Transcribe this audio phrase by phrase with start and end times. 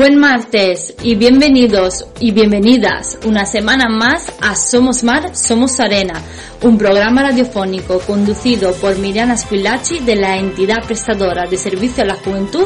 [0.00, 6.22] Buen martes y bienvenidos y bienvenidas una semana más a Somos Mar, Somos Arena,
[6.62, 12.14] un programa radiofónico conducido por Miriana Squillaci de la entidad prestadora de servicio a la
[12.14, 12.64] juventud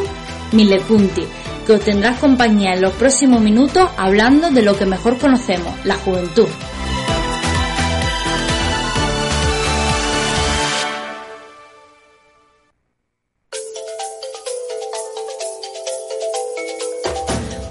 [0.52, 1.24] Milecunti,
[1.66, 5.96] que os tendrá compañía en los próximos minutos hablando de lo que mejor conocemos, la
[5.96, 6.46] juventud.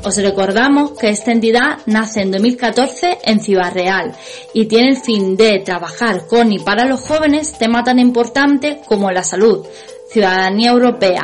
[0.05, 4.11] Os recordamos que esta entidad nace en 2014 en Ciudad Real
[4.53, 9.11] y tiene el fin de trabajar con y para los jóvenes temas tan importantes como
[9.11, 9.65] la salud,
[10.09, 11.21] ciudadanía europea,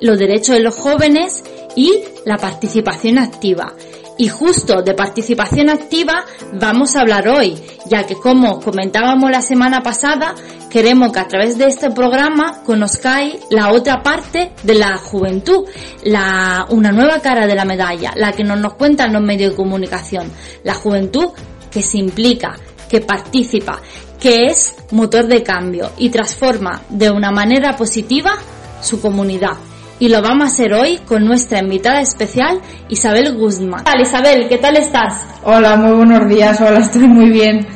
[0.00, 1.44] los derechos de los jóvenes
[1.76, 3.74] y la participación activa.
[4.20, 9.80] Y justo de participación activa vamos a hablar hoy, ya que como comentábamos la semana
[9.80, 10.34] pasada,
[10.68, 15.64] queremos que a través de este programa conozcáis la otra parte de la juventud,
[16.04, 19.56] la, una nueva cara de la medalla, la que nos, nos cuentan los medios de
[19.56, 20.30] comunicación,
[20.64, 21.30] la juventud
[21.70, 22.58] que se implica,
[22.90, 23.80] que participa,
[24.20, 28.34] que es motor de cambio y transforma de una manera positiva
[28.82, 29.56] su comunidad
[30.00, 33.84] y lo vamos a hacer hoy con nuestra invitada especial Isabel Guzmán.
[33.86, 35.24] Hola Isabel, ¿qué tal estás?
[35.44, 37.66] Hola, muy buenos días, hola, estoy muy bien.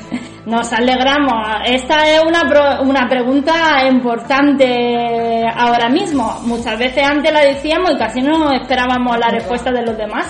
[0.47, 1.35] Nos alegramos.
[1.67, 6.41] Esta es una, una pregunta importante ahora mismo.
[6.45, 10.27] Muchas veces antes la decíamos y casi no esperábamos la respuesta de los demás.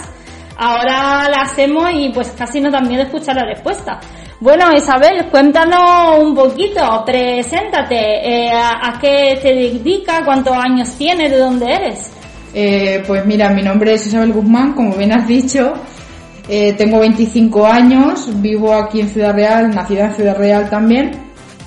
[0.56, 3.98] Ahora la hacemos y pues casi no dan miedo escuchar la respuesta.
[4.40, 11.38] Bueno, Isabel, cuéntanos un poquito, preséntate, eh, a, qué te dedicas, cuántos años tienes, de
[11.38, 12.10] dónde eres.
[12.52, 15.74] Eh, pues mira, mi nombre es Isabel Guzmán, como bien has dicho,
[16.48, 21.12] eh, tengo 25 años, vivo aquí en Ciudad Real, nacida en Ciudad Real también,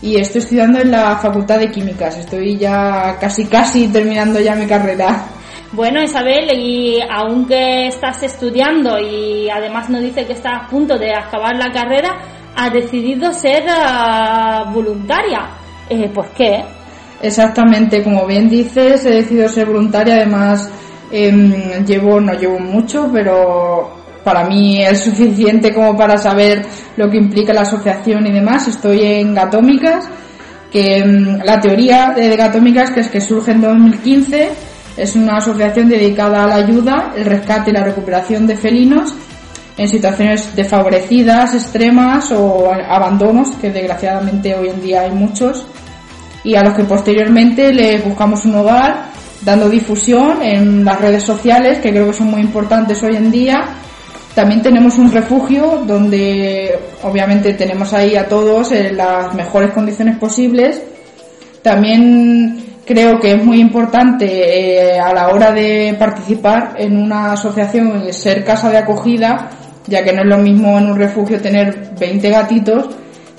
[0.01, 4.67] y estoy estudiando en la Facultad de Químicas, estoy ya casi casi terminando ya mi
[4.67, 5.25] carrera.
[5.71, 11.13] Bueno, Isabel, y aunque estás estudiando y además nos dice que estás a punto de
[11.13, 12.17] acabar la carrera,
[12.57, 15.47] ha decidido ser ah, voluntaria.
[15.87, 16.65] Eh, ¿Por qué?
[17.21, 20.15] Exactamente, como bien dices, he decidido ser voluntaria.
[20.15, 20.69] Además,
[21.11, 26.65] em, llevo, no llevo mucho, pero para mí es suficiente como para saber
[26.97, 28.67] lo que implica la asociación y demás.
[28.67, 30.09] Estoy en Gatómicas,
[30.71, 34.49] que em, la teoría de Gatómicas, que es que surge en 2015,
[34.97, 39.13] es una asociación dedicada a la ayuda, el rescate y la recuperación de felinos
[39.77, 45.65] en situaciones desfavorecidas, extremas o abandonos, que desgraciadamente hoy en día hay muchos,
[46.43, 49.05] y a los que posteriormente les buscamos un hogar,
[49.43, 53.65] dando difusión en las redes sociales, que creo que son muy importantes hoy en día.
[54.33, 60.81] También tenemos un refugio donde obviamente tenemos ahí a todos en las mejores condiciones posibles.
[61.61, 68.11] También creo que es muy importante eh, a la hora de participar en una asociación,
[68.13, 69.49] ser casa de acogida,
[69.87, 72.89] ya que no es lo mismo en un refugio tener 20 gatitos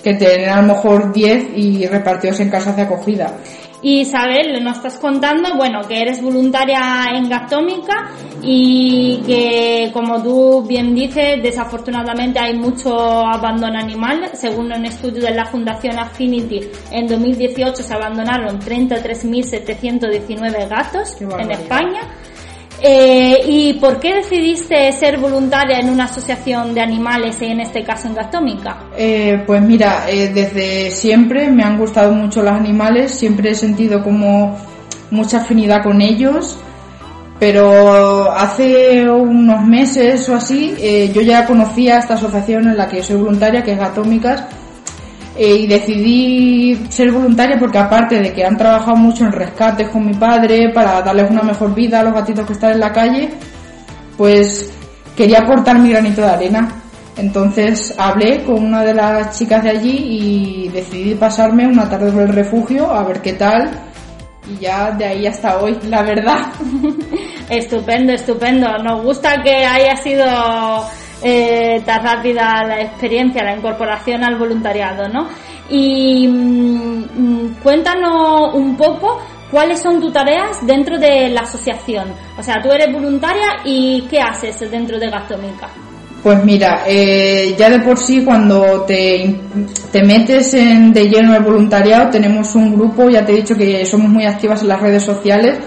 [0.02, 3.36] que tener a lo mejor 10 y repartidos en casas de acogida.
[3.80, 6.80] Isabel, nos estás contando, bueno, que eres voluntaria
[7.14, 8.10] en Gatómica
[8.42, 14.30] y que, como tú bien dices, desafortunadamente hay mucho abandono animal.
[14.34, 16.58] Según un estudio de la Fundación Affinity,
[16.90, 22.00] en 2018 se abandonaron 33.719 gatos en España
[22.80, 28.08] eh, ¿Y por qué decidiste ser voluntaria en una asociación de animales en este caso
[28.08, 28.84] en Gatómica?
[28.96, 34.02] Eh, pues mira, eh, desde siempre me han gustado mucho los animales, siempre he sentido
[34.02, 34.56] como
[35.10, 36.56] mucha afinidad con ellos,
[37.40, 40.74] pero hace unos meses o así
[41.12, 44.44] yo ya conocía esta asociación en la que soy voluntaria, que es Gatómicas,
[45.38, 50.04] eh, y decidí ser voluntaria porque aparte de que han trabajado mucho en rescates con
[50.04, 53.28] mi padre para darles una mejor vida a los gatitos que están en la calle,
[54.16, 54.68] pues
[55.16, 56.68] quería aportar mi granito de arena.
[57.16, 62.22] Entonces hablé con una de las chicas de allí y decidí pasarme una tarde por
[62.22, 63.70] el refugio a ver qué tal
[64.50, 66.52] y ya de ahí hasta hoy, la verdad.
[67.48, 68.66] estupendo, estupendo.
[68.78, 70.24] Nos gusta que haya sido
[71.22, 75.28] eh, tan rápida la experiencia, la incorporación al voluntariado, ¿no?
[75.68, 79.18] Y mm, cuéntanos un poco
[79.50, 82.12] cuáles son tus tareas dentro de la asociación.
[82.38, 85.68] O sea, tú eres voluntaria y ¿qué haces dentro de Gastómica?
[86.22, 89.40] Pues mira, eh, ya de por sí cuando te,
[89.92, 94.08] te metes de lleno el voluntariado tenemos un grupo, ya te he dicho que somos
[94.08, 95.58] muy activas en las redes sociales,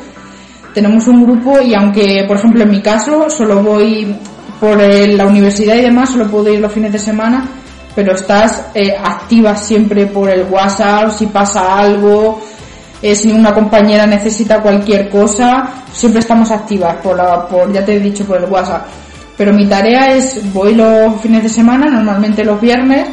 [0.74, 4.14] tenemos un grupo y aunque por ejemplo en mi caso solo voy
[4.62, 7.50] por la universidad y demás solo puedo ir los fines de semana,
[7.96, 12.40] pero estás eh, activa siempre por el WhatsApp, si pasa algo,
[13.02, 17.96] eh, si una compañera necesita cualquier cosa, siempre estamos activas por, la, por, ya te
[17.96, 18.86] he dicho, por el WhatsApp.
[19.36, 23.08] Pero mi tarea es, voy los fines de semana, normalmente los viernes,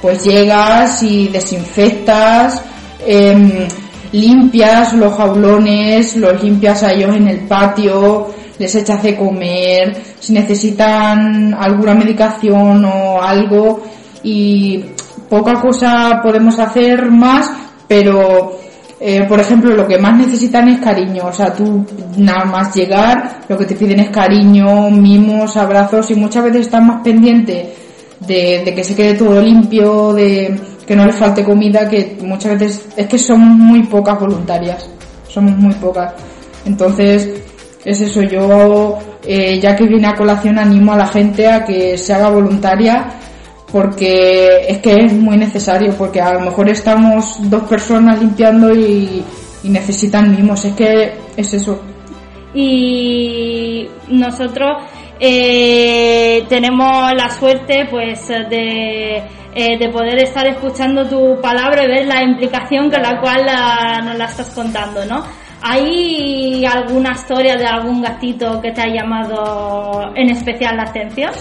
[0.00, 2.62] pues llegas y desinfectas,
[3.06, 3.68] em,
[4.12, 8.28] limpias los jaulones, los limpias a ellos en el patio,
[8.58, 13.82] les echas de comer, si necesitan alguna medicación o algo
[14.22, 14.84] y
[15.28, 17.50] poca cosa podemos hacer más,
[17.86, 18.58] pero
[18.98, 21.26] eh, por ejemplo, lo que más necesitan es cariño.
[21.26, 21.84] O sea, tú
[22.16, 26.86] nada más llegar, lo que te piden es cariño, mimos, abrazos y muchas veces están
[26.86, 27.68] más pendientes
[28.20, 32.86] de, que se quede todo limpio, de que no les falte comida, que muchas veces
[32.96, 34.88] es que son muy pocas voluntarias.
[35.28, 36.14] Somos muy pocas.
[36.64, 37.28] Entonces,
[37.86, 38.20] es eso.
[38.22, 42.28] Yo, eh, ya que vine a colación, animo a la gente a que se haga
[42.30, 43.06] voluntaria
[43.70, 49.24] porque es que es muy necesario, porque a lo mejor estamos dos personas limpiando y,
[49.64, 51.82] necesitan mimos, es que es eso.
[52.54, 54.84] Y nosotros
[55.18, 59.16] eh, tenemos la suerte pues de,
[59.54, 63.44] eh, de poder estar escuchando tu palabra y ver la implicación con la cual
[64.04, 65.24] nos la estás contando, ¿no?
[65.68, 71.32] ¿Hay alguna historia de algún gatito que te ha llamado en especial la atención?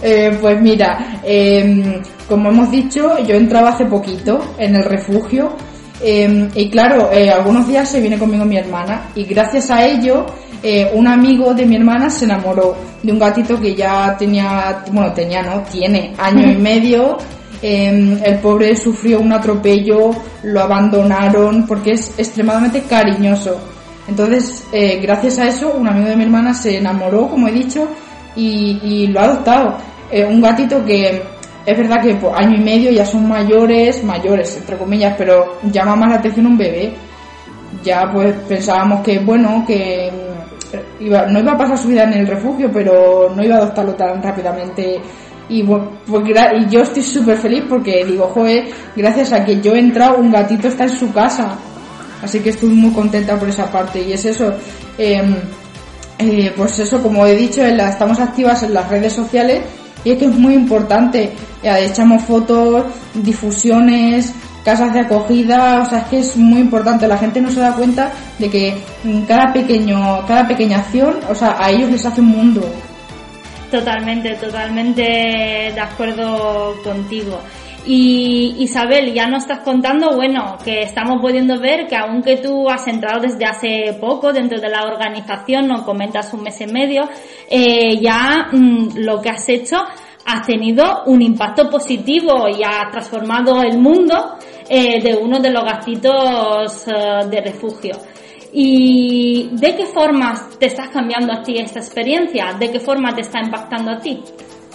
[0.00, 5.56] Eh, pues mira, em, como hemos dicho, yo entraba hace poquito en el refugio
[6.00, 10.26] em, y claro, eh, algunos días se viene conmigo mi hermana y gracias a ello
[10.62, 15.12] eh, un amigo de mi hermana se enamoró de un gatito que ya tenía, bueno,
[15.12, 17.18] tenía, no, tiene año y medio.
[17.62, 20.10] Em, el pobre sufrió un atropello,
[20.42, 23.56] lo abandonaron porque es extremadamente cariñoso.
[24.08, 24.64] Entonces,
[25.00, 27.86] gracias a eso, un amigo de mi hermana se enamoró, como he dicho,
[28.36, 29.76] y, lo ha adoptado.
[30.10, 31.22] Eh, un gatito que
[31.64, 35.96] es verdad que por año y medio ya son mayores, mayores entre comillas, pero llama
[35.96, 36.92] más la atención un bebé.
[37.82, 42.14] Ya pues pensábamos que bueno, que mm, iba, no iba a pasar su vida en
[42.14, 45.00] el refugio, pero no iba a adoptarlo tan rápidamente.
[45.52, 45.82] Y, pues,
[46.70, 50.68] yo estoy súper feliz porque digo, joder, gracias a que yo he entrado, un gatito
[50.68, 51.54] está en su casa.
[52.22, 54.02] Así que estoy muy contenta por esa parte.
[54.02, 54.50] Y es eso.
[54.96, 55.34] Em,
[56.18, 59.60] eh, pues eso, como he dicho, estamos activas en las redes sociales
[60.04, 61.32] y es que es muy importante.
[61.62, 64.32] echamos fotos, difusiones,
[64.64, 67.06] casas de acogida, o sea, es que es muy importante.
[67.06, 68.76] La gente no se da cuenta de que
[69.28, 72.62] cada pequeño, cada pequeña acción, o sea, a ellos les hace un mundo.
[73.72, 77.40] Totalmente, totalmente de acuerdo contigo.
[77.86, 82.86] Y Isabel, ya nos estás contando, bueno, que estamos pudiendo ver que aunque tú has
[82.86, 87.08] entrado desde hace poco dentro de la organización, nos comentas un mes y medio,
[87.48, 89.78] eh, ya mm, lo que has hecho
[90.26, 94.36] ha tenido un impacto positivo y ha transformado el mundo
[94.68, 97.92] eh, de uno de los gatitos eh, de refugio.
[98.52, 102.54] ¿Y de qué forma te estás cambiando a ti esta experiencia?
[102.58, 104.22] ¿De qué forma te está impactando a ti?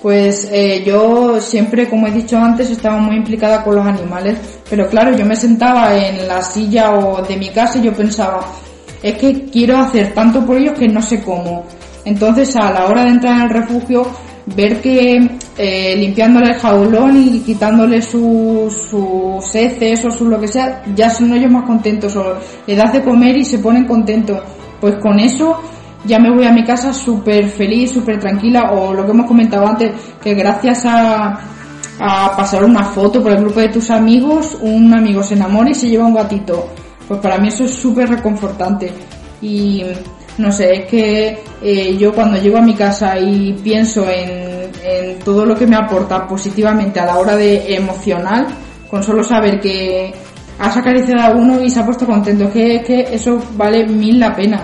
[0.02, 4.38] Pues eh, yo siempre, como he dicho antes, estaba muy implicada con los animales,
[4.70, 8.46] pero claro, yo me sentaba en la silla o de mi casa y yo pensaba,
[9.02, 11.66] es que quiero hacer tanto por ellos que no sé cómo.
[12.06, 14.08] Entonces a la hora de entrar en el refugio,
[14.56, 20.48] ver que eh, limpiándole el jaulón y quitándole sus su heces o su lo que
[20.48, 24.40] sea, ya son ellos más contentos o le das de comer y se ponen contentos.
[24.80, 25.60] Pues con eso
[26.06, 29.68] ya me voy a mi casa súper feliz, súper tranquila, o lo que hemos comentado
[29.68, 31.40] antes, que gracias a,
[32.00, 35.76] a pasar una foto por el grupo de tus amigos, un amigo se enamora y
[35.76, 36.70] se lleva un gatito.
[37.08, 38.92] Pues para mí eso es súper reconfortante.
[39.42, 39.84] Y
[40.38, 45.20] no sé, es que eh, yo cuando llego a mi casa y pienso en, en
[45.20, 48.48] todo lo que me aporta positivamente a la hora de emocional,
[48.90, 50.14] con solo saber que
[50.60, 54.20] has acariciado a uno y se ha puesto contento, es que, que eso vale mil
[54.20, 54.62] la pena.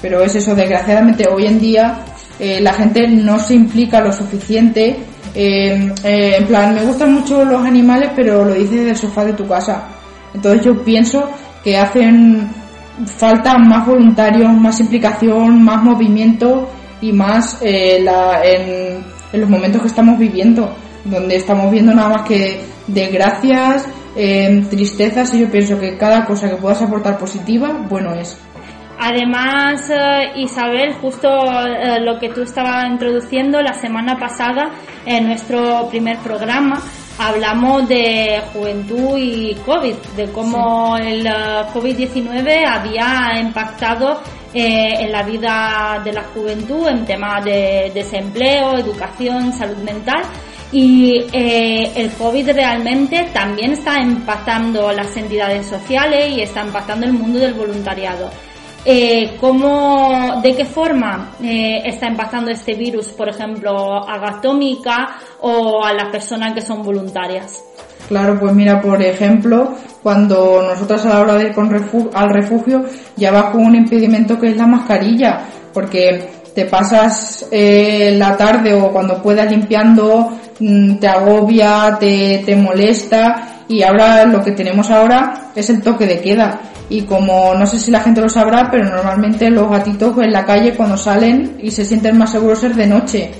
[0.00, 1.98] Pero es eso, desgraciadamente hoy en día
[2.38, 4.96] eh, la gente no se implica lo suficiente.
[5.34, 9.46] Eh, en plan, me gustan mucho los animales, pero lo dices del sofá de tu
[9.46, 9.88] casa.
[10.34, 11.28] Entonces yo pienso
[11.62, 12.48] que hacen
[13.06, 16.68] falta más voluntarios, más implicación, más movimiento
[17.00, 20.74] y más la, en, los momentos que estamos viviendo,
[21.04, 23.86] donde estamos viendo nada más que desgracias,
[24.70, 28.38] tristezas y yo pienso que cada cosa que puedas aportar positiva, bueno es.
[28.98, 34.70] Además, eh, Isabel, justo eh, lo que tú estabas introduciendo la semana pasada
[35.04, 36.80] en nuestro primer programa,
[37.18, 41.30] hablamos de juventud y COVID, de cómo el eh,
[41.72, 44.20] COVID-19 había impactado
[44.56, 50.22] en la vida de la juventud en temas de desempleo, educación, salud mental
[50.70, 57.12] Y eh, el COVID realmente también está impactando las entidades sociales y está impactando el
[57.12, 58.30] mundo del voluntariado.
[58.86, 65.82] Eh, ¿cómo, ¿De qué forma eh, está impactando este virus, por ejemplo, a Gatómica o
[65.82, 67.62] a las personas que son voluntarias?
[68.08, 71.72] Claro, pues mira, por ejemplo, cuando nosotras a la hora de ir con
[72.12, 72.84] al refugio
[73.16, 75.40] ya vas con un impedimento que es la mascarilla,
[75.72, 83.64] porque te pasas eh, la tarde o cuando puedas limpiando, mm, te agobia, te molesta
[83.66, 86.60] y ahora lo que tenemos ahora es el toque de queda.
[86.88, 90.44] Y como no sé si la gente lo sabrá, pero normalmente los gatitos en la
[90.44, 93.30] calle cuando salen y se sienten más seguros es de noche.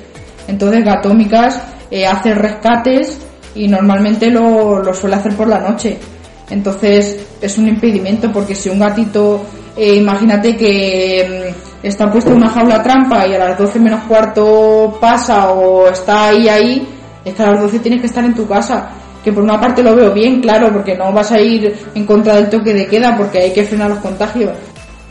[0.49, 3.19] Entonces Gatómicas eh, hace rescates
[3.55, 5.99] y normalmente lo, lo suele hacer por la noche.
[6.51, 9.43] Entonces es un impedimento porque si un gatito,
[9.77, 14.05] eh, imagínate que mm, está puesto en una jaula trampa y a las 12 menos
[14.05, 16.89] cuarto pasa o está ahí ahí,
[17.25, 18.91] es que a las 12 tienes que estar en tu casa.
[19.25, 22.37] Que por una parte lo veo bien, claro, porque no vas a ir en contra
[22.37, 24.53] del toque de queda porque hay que frenar los contagios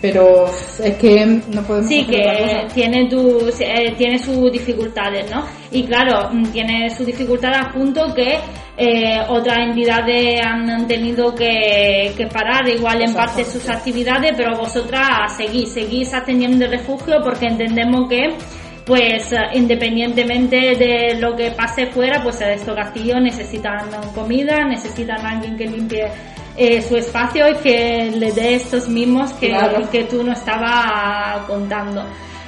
[0.04, 0.48] pero
[0.84, 6.30] es que no podemos sí que tiene tus eh, tiene sus dificultades no y claro
[6.30, 8.38] mm, tiene sus dificultades a punto que
[8.76, 15.38] eh, otras entidades han tenido que, que parar igual en parte sus actividades pero vosotras
[15.38, 18.36] seguís seguís atendiendo el refugio porque entendemos que
[18.86, 25.56] pues eh, independientemente de lo que pase fuera pues estos castillos necesitan comida necesitan alguien
[25.58, 26.12] que limpie
[26.56, 29.52] eh, su espacio y que le dé estos mismos que,
[29.92, 32.06] que tú no estabas contando.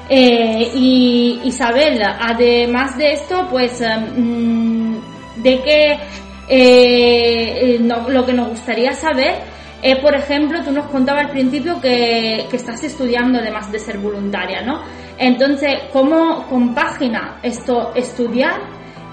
[0.07, 4.95] Eh, y Isabel, además de esto, pues, mm,
[5.37, 5.99] de que
[6.47, 9.39] eh, lo que nos gustaría saber
[9.81, 13.97] es, por ejemplo, tú nos contabas al principio que, que estás estudiando además de ser
[13.97, 14.83] voluntaria, ¿no?
[15.17, 18.59] Entonces, ¿cómo compagina esto estudiar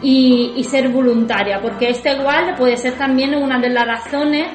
[0.02, 1.60] y, ser voluntaria?
[1.60, 4.48] Porque este igual puede ser también una de las razones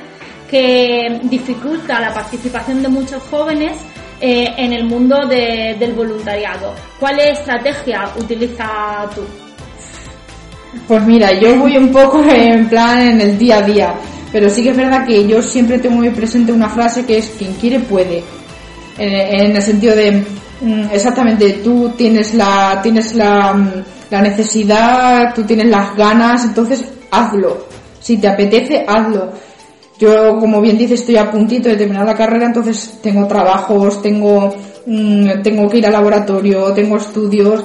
[0.50, 3.77] que dificulta la participación de muchos jóvenes
[4.20, 6.74] eh, en el mundo del voluntariado.
[7.00, 9.22] ¿Cuál estrategia utiliza tú?
[10.88, 13.96] Pues mira, yo voy un poco en plan en el día a día,
[14.32, 17.30] pero sí que es verdad que yo siempre tengo muy presente una frase que es
[17.38, 18.24] quien quiere puede,
[18.98, 20.24] en, el sentido de
[20.92, 27.66] exactamente tú tienes la tienes la, mm, la necesidad, tú tienes las ganas, entonces hazlo.
[28.00, 29.32] Si te apetece, hazlo
[30.00, 34.56] yo, como bien dices, estoy a puntito de terminar la carrera, entonces tengo trabajos, tengo,
[34.86, 37.64] mm, tengo que ir al laboratorio, tengo estudios,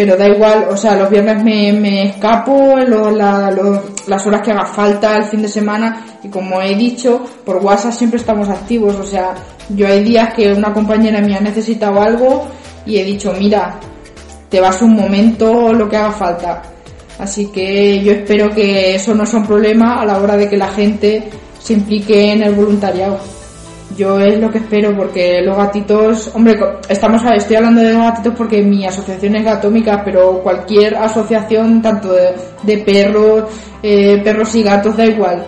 [0.00, 5.18] pero da igual, o sea, los viernes me, me escapo, las horas que haga falta,
[5.18, 9.34] el fin de semana, y como he dicho, por WhatsApp siempre estamos activos, o sea,
[9.68, 12.46] yo hay días que una compañera mía ha necesitado algo
[12.86, 13.78] y he dicho, mira,
[14.48, 16.62] te vas un momento, lo que haga falta.
[17.18, 20.56] Así que yo espero que eso no sea un problema a la hora de que
[20.56, 21.28] la gente
[21.58, 23.20] se implique en el voluntariado.
[23.96, 28.34] Yo es lo que espero porque los gatitos, hombre, estamos estoy hablando de los gatitos
[28.36, 32.12] porque mi asociación es gatómica, pero cualquier asociación, tanto
[32.62, 33.50] de, perros,
[33.82, 35.44] eh, perros y gatos, da igual,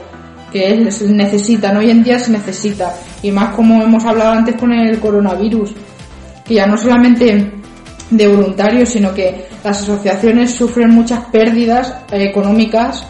[0.53, 4.73] que se necesitan, hoy en día se necesita, y más como hemos hablado antes con
[4.73, 5.73] el coronavirus,
[6.45, 7.53] que ya no solamente
[8.11, 13.07] de voluntarios, sino que las asociaciones sufren muchas pérdidas eh, económicas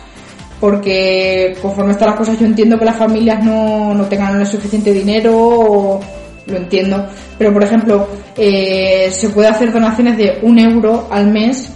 [0.62, 4.92] porque conforme están las cosas yo entiendo que las familias no, no tengan el suficiente
[4.92, 5.99] dinero,
[6.47, 7.04] lo entiendo,
[7.37, 11.69] pero por ejemplo eh, se puede hacer donaciones de un euro al mes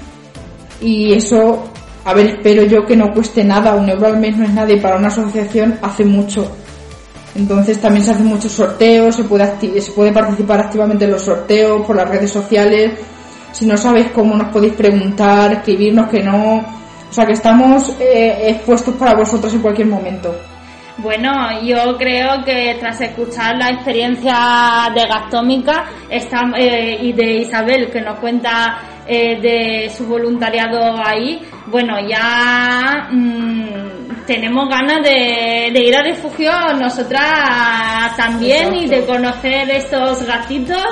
[0.80, 1.64] y eso,
[2.04, 4.72] a ver, espero yo que no cueste nada, un euro al mes no es nada
[4.72, 6.48] y para una asociación hace mucho.
[7.34, 12.08] Entonces también se hacen muchos sorteos, se puede, participar activamente en los sorteos por las
[12.08, 12.92] redes sociales.
[13.50, 16.85] Si no sabéis cómo nos podéis preguntar, escribirnos que no, o
[17.16, 20.36] sea que estamos eh, expuestos para vosotros en cualquier momento.
[20.98, 28.00] Bueno, yo creo que tras escuchar la experiencia de Gastómica eh, y de Isabel, que
[28.02, 36.02] nos cuenta eh, de su voluntariado ahí, bueno, ya mm, tenemos ganas de, ir a
[36.02, 40.86] refugio nosotras también y de conocer estos gatitos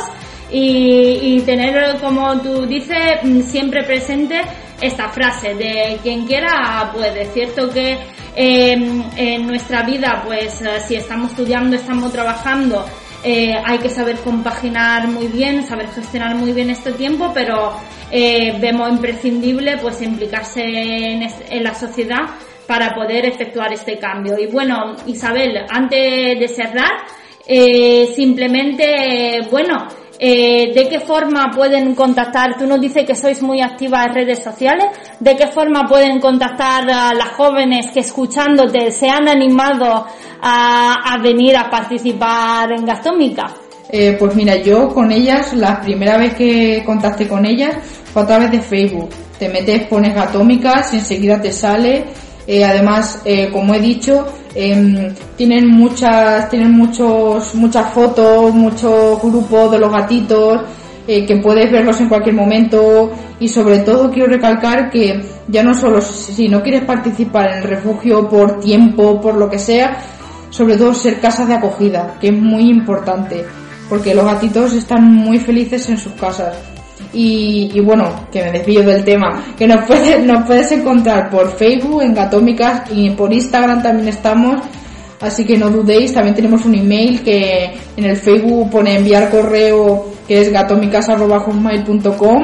[0.50, 4.40] y, y tener, como tú dices, mm, siempre presente
[4.81, 7.23] esta frase de quien quiera puede.
[7.23, 7.99] Es cierto que
[8.35, 12.85] em, en nuestra vida, pues eh, si estamos estudiando, estamos trabajando,
[13.23, 17.73] eh, hay que saber compaginar muy bien, saber gestionar muy bien este tiempo, pero
[18.11, 22.23] eh, vemos imprescindible pues implicarse en, en, la sociedad
[22.66, 24.38] para poder efectuar este cambio.
[24.38, 26.93] Y bueno, Isabel, antes de cerrar,
[28.14, 29.87] simplemente, bueno,
[30.18, 32.56] eh, ¿de qué forma pueden contactar?
[32.56, 34.87] Tú nos dices que sois muy activas en redes sociales.
[35.18, 40.06] ¿De qué forma pueden contactar a las jóvenes que escuchándote se han animado
[40.40, 43.54] a, venir a participar en Gastómica?
[43.90, 47.76] Eh, pues mira, yo con ellas, la primera vez que contacté con ellas
[48.12, 49.11] fue a través de Facebook.
[49.38, 52.04] Te metes, pones Gatómicas y enseguida te sale.
[52.47, 59.79] Eh, además, como he dicho, em, tienen muchas, tienen muchos, muchas fotos, muchos grupos de
[59.79, 60.63] los gatitos,
[61.07, 66.01] que puedes verlos en cualquier momento y sobre todo quiero recalcar que ya no solo
[66.01, 69.99] si no quieres participar en el refugio por tiempo, por lo que sea,
[70.51, 73.45] sobre todo ser casas de acogida, que es muy importante,
[73.89, 76.57] porque los gatitos están muy felices en sus casas.
[77.14, 82.02] Y, bueno, que me desvío del tema, que nos puedes, nos puedes encontrar por Facebook,
[82.02, 84.61] en Gatómicas y por Instagram también estamos,
[85.21, 90.06] así que no dudéis, también tenemos un email que en el Facebook pone enviar correo
[90.26, 92.38] que es gatomicas.com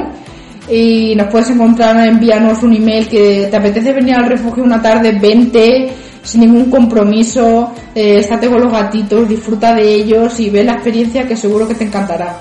[0.68, 5.18] y nos puedes encontrar, enviarnos un email que te apetece venir al refugio una tarde,
[5.20, 10.74] 20 sin ningún compromiso, eh, estate con los gatitos, disfruta de ellos y ve la
[10.74, 12.38] experiencia que seguro que te encantará.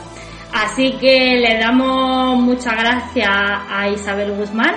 [0.62, 4.76] Así que le damos muchas gracias a Isabel Guzmán,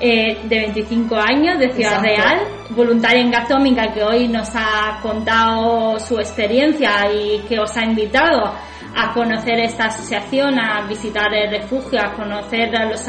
[0.00, 6.00] eh, de 25 años, de Ciudad Real, voluntaria en Gatómica, que hoy nos ha contado
[6.00, 8.52] su experiencia y que os ha invitado
[8.96, 13.06] a conocer esta asociación, a visitar el refugio, a conocer a los,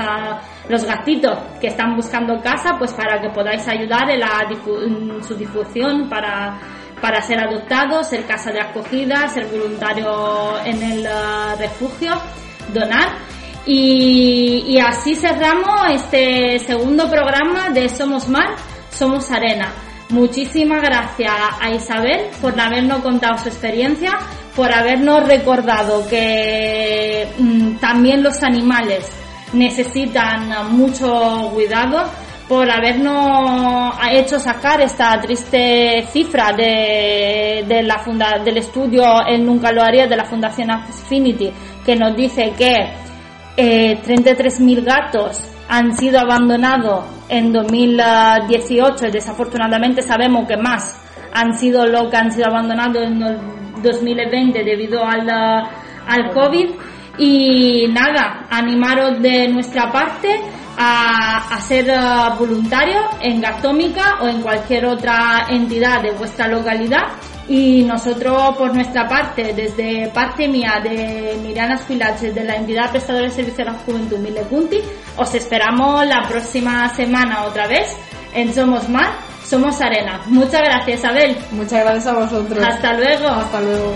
[0.70, 4.48] los gatitos que están buscando casa, pues para que podáis ayudar en, la,
[5.28, 6.60] su difusión para,
[7.02, 12.14] para ser adoptados, ser casa de acogida, ser voluntario en el uh, refugio,
[12.74, 13.18] donar.
[13.66, 18.56] Y, y así cerramos este segundo programa de Somos Mar,
[18.92, 19.74] Somos Arena.
[20.10, 21.32] Muchísimas gracias
[21.62, 24.12] a Isabel por habernos contado su experiencia,
[24.56, 29.10] por habernos recordado que mm, también los animales
[29.54, 32.10] necesitan mucho cuidado,
[32.52, 39.72] por habernos hecho sacar esta triste cifra de, de la funda, del estudio en Nunca
[39.72, 41.50] lo haría de la Fundación Affinity,
[41.86, 42.76] que nos dice que
[43.56, 51.02] eh, 33.000 gatos han sido abandonados en 2018 y desafortunadamente sabemos que más
[51.34, 56.70] han sido lo que han sido abandonados en 2020 debido al, al COVID.
[57.18, 60.42] Y nada, animaros de nuestra parte
[60.78, 61.98] a, ser eh,
[62.38, 67.08] voluntarios en Gastómica o en cualquier otra entidad de vuestra localidad
[67.48, 73.26] y nosotros por nuestra parte, desde parte mía de Mirana Filaches de la entidad prestadora
[73.26, 74.80] de servicio a la juventud Milecunti,
[75.18, 77.96] os esperamos la próxima semana otra vez
[78.34, 79.12] en Somos Mar,
[79.44, 80.22] Somos Arena.
[80.28, 81.36] Muchas gracias, Abel.
[81.52, 82.64] Muchas gracias a vosotros.
[82.66, 83.28] Hasta luego.
[83.28, 83.96] Hasta luego.